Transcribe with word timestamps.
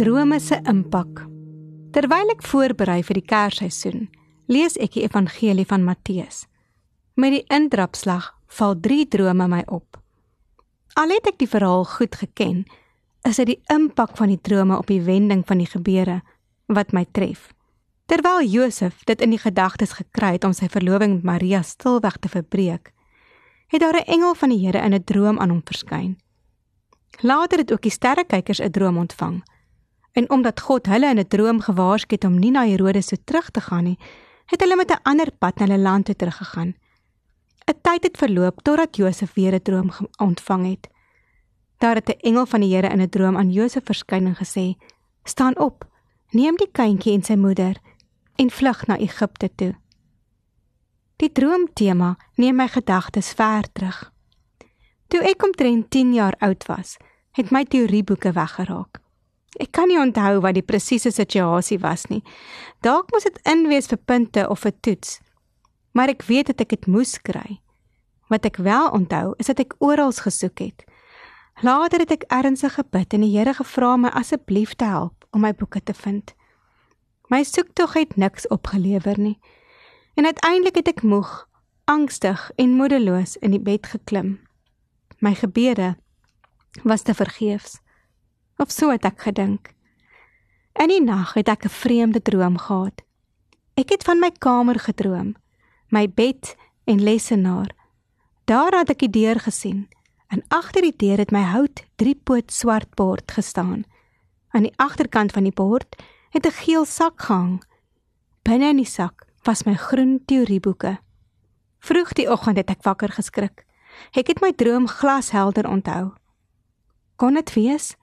Drome 0.00 0.38
se 0.40 0.56
impak. 0.64 1.26
Terwyl 1.92 2.30
ek 2.32 2.40
voorberei 2.48 3.02
vir 3.04 3.18
die 3.18 3.26
Kersseisoen, 3.28 4.06
lees 4.48 4.78
ek 4.80 4.94
die 4.94 5.02
Evangelie 5.04 5.66
van 5.68 5.84
Matteus. 5.84 6.46
Met 7.20 7.34
die 7.34 7.42
indrapslag 7.52 8.30
val 8.56 8.78
3 8.80 9.04
drome 9.12 9.44
my 9.52 9.58
op. 9.68 9.98
Al 10.96 11.12
het 11.12 11.28
ek 11.28 11.36
die 11.42 11.50
verhaal 11.52 11.84
goed 11.84 12.16
geken, 12.16 12.62
is 13.28 13.42
dit 13.42 13.50
die 13.52 13.58
impak 13.68 14.16
van 14.16 14.32
die 14.32 14.40
drome 14.40 14.80
op 14.80 14.88
die 14.88 15.02
wending 15.04 15.44
van 15.44 15.60
die 15.60 15.68
gebeure 15.68 16.22
wat 16.72 16.96
my 16.96 17.04
tref. 17.12 17.50
Terwyl 18.08 18.40
Josef 18.40 19.04
dit 19.04 19.20
in 19.20 19.36
die 19.36 19.42
gedagtes 19.44 19.98
gekry 20.00 20.38
het 20.38 20.48
om 20.48 20.56
sy 20.56 20.72
verloving 20.72 21.18
met 21.18 21.28
Maria 21.34 21.60
stilweg 21.60 22.16
te 22.24 22.32
verbreek, 22.32 22.94
het 23.68 23.84
daar 23.84 24.00
'n 24.00 24.08
engel 24.08 24.34
van 24.34 24.48
die 24.48 24.64
Here 24.64 24.80
in 24.80 24.94
'n 24.94 25.04
droom 25.04 25.38
aan 25.38 25.50
hom 25.50 25.62
verskyn. 25.62 26.16
Later 27.20 27.58
het 27.58 27.72
ook 27.72 27.82
die 27.82 27.92
sterrekykers 27.92 28.64
'n 28.64 28.70
droom 28.70 28.96
ontvang. 28.96 29.42
En 30.12 30.30
omdat 30.30 30.60
God 30.60 30.86
hulle 30.86 31.10
in 31.10 31.18
'n 31.18 31.28
droom 31.28 31.60
gewaarsku 31.60 32.14
het 32.14 32.24
om 32.24 32.38
nie 32.38 32.50
na 32.50 32.64
Herodes 32.66 33.06
so 33.06 33.16
terug 33.24 33.50
te 33.50 33.60
gaan 33.60 33.84
nie, 33.84 33.98
het 34.46 34.60
hulle 34.60 34.76
met 34.76 34.90
'n 34.90 35.02
ander 35.02 35.30
pad 35.38 35.58
na 35.58 35.66
hulle 35.66 35.78
land 35.78 36.04
toe 36.04 36.16
teruggegaan. 36.16 36.74
'n 37.66 37.78
Tyd 37.82 38.02
het 38.02 38.16
verloop 38.16 38.62
totdat 38.62 38.96
Josef 38.96 39.34
weer 39.34 39.54
'n 39.54 39.62
droom 39.62 39.90
ontvang 40.16 40.66
het. 40.66 40.88
Daar 41.78 41.94
het 41.94 42.08
'n 42.08 42.20
engel 42.20 42.46
van 42.46 42.60
die 42.60 42.74
Here 42.74 42.88
in 42.88 43.00
'n 43.00 43.08
droom 43.08 43.36
aan 43.36 43.50
Josef 43.50 43.84
verskyn 43.84 44.26
en 44.26 44.36
gesê: 44.36 44.76
"Staan 45.24 45.58
op, 45.58 45.88
neem 46.30 46.56
die 46.56 46.70
kindjie 46.72 47.12
en 47.12 47.22
sy 47.22 47.34
moeder 47.34 47.76
en 48.36 48.50
vlug 48.50 48.86
na 48.86 48.96
Egipte 48.96 49.50
toe." 49.54 49.74
Die 51.16 51.32
droomtema 51.32 52.16
neem 52.34 52.56
my 52.56 52.68
gedagtes 52.68 53.32
ver 53.32 53.72
terug. 53.72 54.12
Toe 55.08 55.20
ek 55.20 55.42
omtrent 55.42 55.90
10 55.90 56.14
jaar 56.14 56.34
oud 56.38 56.66
was, 56.66 56.96
het 57.30 57.50
my 57.50 57.64
teorieboeke 57.64 58.32
weggeraak. 58.32 59.00
Ek 59.58 59.72
kan 59.74 59.88
nie 59.90 59.98
onthou 59.98 60.38
wat 60.44 60.54
die 60.54 60.66
presiese 60.66 61.10
situasie 61.10 61.78
was 61.82 62.06
nie. 62.06 62.22
Dalk 62.86 63.10
moes 63.10 63.26
dit 63.26 63.40
inwees 63.50 63.90
vir 63.90 63.98
punte 63.98 64.48
of 64.48 64.64
'n 64.64 64.76
toets. 64.80 65.20
Maar 65.92 66.08
ek 66.08 66.22
weet 66.22 66.46
dat 66.46 66.60
ek 66.60 66.68
dit 66.68 66.86
moes 66.86 67.18
kry. 67.18 67.60
Wat 68.28 68.44
ek 68.44 68.56
wel 68.56 68.90
onthou, 68.90 69.34
is 69.38 69.46
dat 69.46 69.58
ek 69.58 69.74
oral 69.78 70.12
gesoek 70.12 70.58
het. 70.58 70.84
Later 71.62 71.98
het 71.98 72.10
ek 72.10 72.24
ernstig 72.28 72.74
gebid 72.74 73.12
en 73.12 73.20
die 73.20 73.38
Here 73.38 73.54
gevra 73.54 73.96
my 73.96 74.08
asseblief 74.08 74.74
te 74.74 74.84
help 74.84 75.26
om 75.30 75.40
my 75.40 75.52
boeke 75.52 75.82
te 75.82 75.94
vind. 75.94 76.34
My 77.28 77.42
soektog 77.42 77.92
het 77.94 78.16
niks 78.16 78.48
opgelewer 78.48 79.18
nie. 79.18 79.38
En 80.14 80.24
uiteindelik 80.24 80.74
het 80.74 80.88
ek 80.88 81.02
moeg, 81.02 81.48
angstig 81.84 82.50
en 82.56 82.70
moedeloos 82.70 83.36
in 83.36 83.50
die 83.50 83.60
bed 83.60 83.86
geklim. 83.86 84.40
My 85.18 85.34
gebede 85.34 85.96
was 86.82 87.02
te 87.02 87.14
vergeefs 87.14 87.80
of 88.60 88.70
so 88.70 88.90
het 88.92 89.04
ek 89.08 89.24
gedink. 89.24 89.72
In 90.80 90.92
die 90.92 91.02
nag 91.02 91.34
het 91.34 91.48
ek 91.48 91.64
'n 91.64 91.72
vreemde 91.82 92.22
droom 92.22 92.58
gehad. 92.58 93.02
Ek 93.74 93.88
het 93.88 94.04
van 94.04 94.20
my 94.20 94.30
kamer 94.30 94.78
gedroom, 94.78 95.34
my 95.88 96.08
bed 96.08 96.56
en 96.84 97.02
lessenaar. 97.02 97.70
Daar 98.44 98.72
het 98.78 98.90
ek 98.90 98.98
die 98.98 99.10
deur 99.10 99.40
gesien 99.40 99.88
en 100.28 100.42
agter 100.48 100.82
die 100.82 100.96
deur 100.96 101.18
het 101.18 101.30
my 101.30 101.42
hout 101.42 101.84
driepoot 101.96 102.52
swart 102.52 102.94
bord 102.94 103.32
gestaan. 103.32 103.84
Aan 104.50 104.62
die 104.62 104.76
agterkant 104.76 105.32
van 105.32 105.42
die 105.42 105.54
bord 105.54 105.96
het 106.30 106.46
'n 106.46 106.60
geel 106.62 106.84
sak 106.84 107.22
gehang. 107.22 107.62
Binne 108.42 108.68
in 108.68 108.76
die 108.76 108.92
sak 108.98 109.26
was 109.44 109.64
my 109.64 109.74
groen 109.74 110.22
teorieboeke. 110.24 110.98
Vroeg 111.80 112.12
die 112.12 112.30
oggend 112.30 112.56
het 112.56 112.70
ek 112.70 112.82
wakker 112.82 113.08
geskrik. 113.08 113.64
Ek 114.12 114.26
het 114.26 114.40
my 114.40 114.52
droom 114.52 114.86
glashelder 114.86 115.68
onthou. 115.68 116.12
Kon 117.16 117.34
dit 117.34 117.52
wees? 117.52 117.96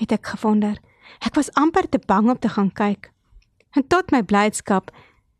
Het 0.00 0.12
ek 0.12 0.26
gewonder. 0.26 0.78
Ek 1.20 1.34
was 1.34 1.52
amper 1.58 1.88
te 1.88 2.00
bang 2.06 2.30
om 2.30 2.38
te 2.38 2.48
gaan 2.48 2.72
kyk. 2.72 3.10
En 3.72 3.86
tot 3.86 4.10
my 4.10 4.22
blydskap 4.22 4.90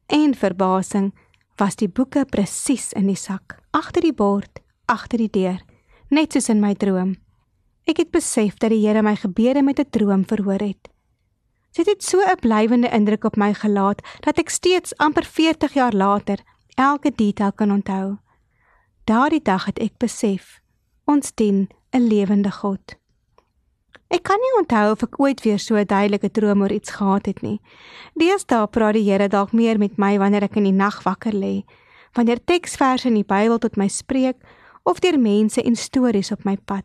en 0.06 0.34
verbasing 0.34 1.12
was 1.60 1.76
die 1.76 1.88
boeke 1.88 2.24
presies 2.24 2.92
in 2.96 3.06
die 3.06 3.18
sak, 3.18 3.58
agter 3.70 4.02
die 4.02 4.14
bord, 4.16 4.62
agter 4.86 5.20
die 5.20 5.30
deur, 5.30 5.60
net 6.10 6.32
soos 6.32 6.48
in 6.52 6.60
my 6.60 6.74
droom. 6.74 7.16
Ek 7.88 7.98
het 7.98 8.12
besef 8.14 8.58
dat 8.62 8.70
die 8.70 8.82
Here 8.86 9.02
my 9.02 9.16
gebede 9.16 9.62
met 9.62 9.80
'n 9.80 9.90
droom 9.90 10.24
verhoor 10.24 10.60
het. 10.60 10.88
Dit 11.72 11.86
het 11.86 12.02
so 12.02 12.18
'n 12.20 12.40
blywende 12.40 12.88
indruk 12.88 13.24
op 13.24 13.36
my 13.36 13.54
gelaat 13.54 14.02
dat 14.20 14.38
ek 14.38 14.48
steeds 14.48 14.96
amper 14.96 15.24
40 15.24 15.72
jaar 15.72 15.92
later 15.92 16.38
elke 16.74 17.12
detail 17.14 17.52
kan 17.52 17.70
onthou. 17.70 18.18
Daardie 19.04 19.42
dag 19.42 19.64
het 19.64 19.78
ek 19.78 19.98
besef 19.98 20.60
ons 21.04 21.34
dien 21.34 21.68
'n 21.90 22.06
lewende 22.06 22.50
God. 22.50 23.01
Ek 24.12 24.26
kan 24.28 24.36
nie 24.36 24.56
onthou 24.58 24.90
of 24.92 25.02
ek 25.06 25.14
ooit 25.24 25.40
weer 25.40 25.58
so 25.58 25.74
'n 25.74 25.88
duidelike 25.88 26.30
droom 26.36 26.60
oor 26.60 26.72
iets 26.72 26.90
gehad 26.90 27.26
het 27.26 27.40
nie. 27.42 27.60
Deesdae 28.14 28.66
praat 28.68 28.94
die 28.94 29.08
Here 29.08 29.28
dalk 29.28 29.52
meer 29.52 29.78
met 29.78 29.96
my 29.96 30.18
wanneer 30.18 30.44
ek 30.44 30.56
in 30.56 30.64
die 30.64 30.78
nag 30.84 31.02
wakker 31.02 31.32
lê, 31.32 31.64
wanneer 32.12 32.44
teksverse 32.44 33.08
in 33.08 33.14
die 33.14 33.24
Bybel 33.24 33.58
tot 33.58 33.76
my 33.76 33.88
spreek 33.88 34.36
of 34.84 35.00
deur 35.00 35.18
mense 35.18 35.62
en 35.62 35.76
stories 35.76 36.30
op 36.32 36.44
my 36.44 36.56
pad. 36.56 36.84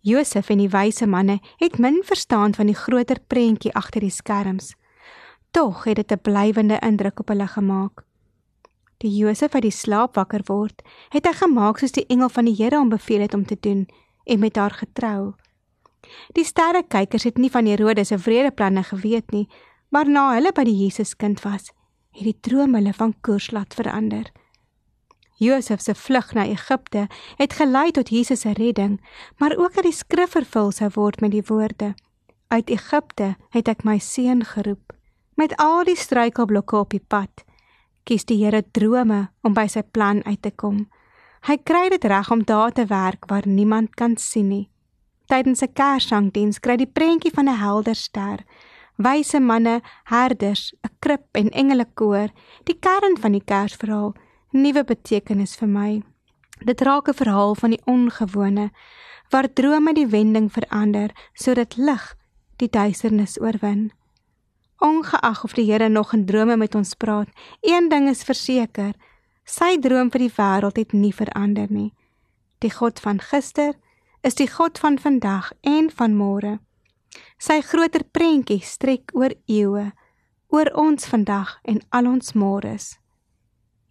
Josef 0.00 0.50
en 0.50 0.58
die 0.58 0.68
wyse 0.68 1.06
manne 1.06 1.38
het 1.58 1.78
min 1.78 2.02
verstaan 2.02 2.54
van 2.54 2.66
die 2.66 2.74
groter 2.74 3.18
prentjie 3.28 3.72
agter 3.72 4.00
die 4.00 4.10
skerms. 4.10 4.74
Tog 5.52 5.84
het 5.84 5.96
dit 5.96 6.12
'n 6.12 6.20
blywende 6.22 6.78
indruk 6.82 7.20
op 7.20 7.28
hulle 7.28 7.46
gemaak. 7.46 8.02
Die 8.98 9.16
Josef 9.16 9.52
wat 9.52 9.62
die 9.62 9.70
slaap 9.70 10.14
wakker 10.14 10.40
word, 10.46 10.82
het 11.10 11.26
hy 11.26 11.32
gemaak 11.32 11.78
soos 11.78 11.92
die 11.92 12.06
engel 12.06 12.28
van 12.28 12.44
die 12.44 12.54
Here 12.54 12.76
hom 12.76 12.88
beveel 12.88 13.20
het 13.20 13.34
om 13.34 13.46
te 13.46 13.56
doen 13.60 13.86
en 14.24 14.38
met 14.38 14.56
haar 14.56 14.70
getrou. 14.70 15.34
Die 16.36 16.44
sterrekykers 16.44 17.24
het 17.28 17.38
nie 17.38 17.50
van 17.50 17.66
Herodes 17.66 18.08
se 18.08 18.18
vrede 18.18 18.50
planne 18.50 18.82
geweet 18.82 19.30
nie, 19.30 19.48
maar 19.88 20.08
na 20.08 20.32
hulle 20.34 20.52
by 20.56 20.64
die 20.64 20.78
Jesuskind 20.84 21.42
was, 21.44 21.72
het 22.16 22.24
die 22.24 22.38
droom 22.40 22.74
hulle 22.78 22.94
van 22.96 23.14
koers 23.20 23.50
laat 23.52 23.74
verander. 23.74 24.30
Josef 25.42 25.80
se 25.82 25.94
vlug 25.94 26.32
na 26.34 26.46
Egipte 26.46 27.08
het 27.36 27.52
gelei 27.58 27.90
tot 27.90 28.08
Jesus 28.08 28.40
se 28.40 28.52
redding, 28.52 29.00
maar 29.38 29.56
ook 29.56 29.74
dat 29.74 29.84
die 29.88 29.96
skrif 29.96 30.36
vervul 30.36 30.70
sou 30.70 30.90
word 30.94 31.20
met 31.20 31.32
die 31.34 31.44
woorde: 31.46 31.94
Uit 32.48 32.70
Egipte 32.70 33.34
het 33.50 33.68
ek 33.68 33.84
my 33.84 33.98
seun 33.98 34.44
geroep. 34.44 34.92
Met 35.34 35.56
al 35.56 35.84
die 35.84 35.96
struikelblokke 35.96 36.76
op 36.76 36.90
die 36.90 37.04
pad, 37.08 37.44
kies 38.04 38.24
die 38.24 38.44
Here 38.44 38.62
drome 38.62 39.30
om 39.42 39.54
by 39.54 39.66
sy 39.66 39.82
plan 39.82 40.22
uit 40.24 40.42
te 40.42 40.50
kom. 40.50 40.86
Hy 41.48 41.56
kry 41.58 41.88
dit 41.90 42.04
reg 42.04 42.30
om 42.30 42.44
daar 42.44 42.72
te 42.72 42.86
werk 42.86 43.26
waar 43.26 43.48
niemand 43.48 43.94
kan 43.94 44.16
sien 44.16 44.48
nie 44.48 44.71
tydens 45.26 45.62
'n 45.62 45.72
kerssangdiens 45.72 46.60
kry 46.60 46.76
die 46.76 46.86
prentjie 46.86 47.32
van 47.34 47.48
'n 47.48 47.58
helder 47.58 47.94
ster, 47.94 48.44
wyse 48.96 49.40
manne, 49.40 49.80
herders, 50.04 50.72
'n 50.84 50.90
krib 51.00 51.26
en 51.32 51.50
engelekoor, 51.50 52.28
die 52.64 52.78
kern 52.78 53.16
van 53.18 53.32
die 53.32 53.44
kersverhaal, 53.44 54.14
nuwe 54.52 54.84
betekenis 54.84 55.56
vir 55.56 55.68
my. 55.68 56.02
Dit 56.64 56.80
raak 56.80 57.08
'n 57.08 57.14
verhaal 57.14 57.54
van 57.54 57.70
die 57.70 57.82
ongewone 57.84 58.70
waar 59.30 59.52
drome 59.52 59.94
die 59.94 60.06
wending 60.06 60.52
verander 60.52 61.10
sodat 61.32 61.76
lig 61.76 62.16
die 62.56 62.68
duisternis 62.68 63.40
oorwin. 63.40 63.92
Ongeag 64.78 65.44
of 65.44 65.54
die 65.54 65.64
Here 65.70 65.88
nog 65.88 66.12
in 66.12 66.26
drome 66.26 66.56
met 66.56 66.74
ons 66.74 66.94
praat, 66.94 67.28
een 67.60 67.88
ding 67.88 68.08
is 68.08 68.22
verseker, 68.22 68.94
sy 69.44 69.78
droom 69.78 70.10
vir 70.10 70.26
die 70.26 70.34
wêreld 70.36 70.76
het 70.76 70.92
nie 70.92 71.14
verander 71.14 71.70
nie. 71.70 71.92
Die 72.58 72.70
God 72.70 73.00
van 73.00 73.20
gister, 73.20 73.74
is 74.22 74.34
die 74.38 74.46
God 74.46 74.78
van 74.78 74.98
vandag 74.98 75.50
en 75.60 75.90
van 75.90 76.14
môre. 76.14 76.58
Sy 77.42 77.58
groter 77.66 78.04
prentjie 78.14 78.60
strek 78.62 79.10
oor 79.18 79.34
eeue, 79.50 79.90
oor 80.54 80.70
ons 80.78 81.06
vandag 81.10 81.56
en 81.66 81.80
al 81.90 82.06
ons 82.06 82.34
môres. 82.38 82.92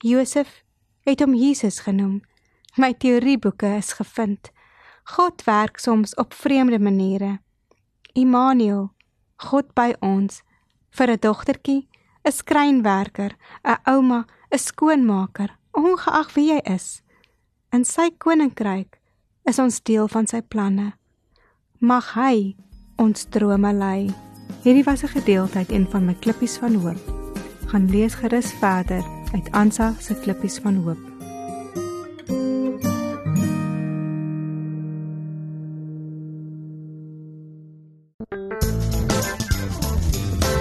Josef 0.01 0.61
het 1.05 1.19
hom 1.21 1.35
Jesus 1.35 1.81
genoem. 1.83 2.21
My 2.79 2.93
teorieboeke 2.93 3.75
is 3.75 3.91
gevind. 3.99 4.53
God 5.17 5.43
werk 5.43 5.81
soms 5.83 6.15
op 6.15 6.33
vreemde 6.33 6.79
maniere. 6.79 7.39
Immanuel, 8.15 8.91
God 9.51 9.73
by 9.75 9.91
ons 9.99 10.43
vir 10.95 11.11
'n 11.11 11.19
dogtertjie, 11.19 11.87
'n 12.23 12.31
skrynwerker, 12.31 13.35
'n 13.65 13.77
ouma, 13.85 14.25
'n 14.51 14.57
skoonmaker, 14.57 15.57
ongeag 15.73 16.33
wie 16.33 16.53
jy 16.53 16.61
is. 16.63 17.01
In 17.71 17.83
sy 17.83 18.11
koninkryk 18.17 19.00
is 19.43 19.59
ons 19.59 19.81
deel 19.83 20.07
van 20.07 20.27
sy 20.27 20.41
planne. 20.41 20.91
Mag 21.79 22.13
hy 22.13 22.55
ons 23.01 23.25
drome 23.33 23.73
lei. 23.73 24.09
Hierdie 24.63 24.85
was 24.85 25.03
'n 25.03 25.15
gedeelte 25.17 25.57
uit 25.57 25.71
een 25.71 25.87
van 25.89 26.05
my 26.05 26.13
klippies 26.13 26.57
van 26.57 26.75
hoop. 26.75 27.01
Gaan 27.67 27.89
lees 27.89 28.13
gerus 28.13 28.51
verder 28.53 29.03
uit 29.33 29.51
Ansa 29.51 29.93
se 29.99 30.15
klippies 30.15 30.59
van 30.59 30.75
hoop. 30.75 31.10